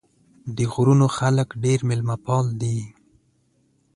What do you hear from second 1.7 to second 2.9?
مېلمه پال دي.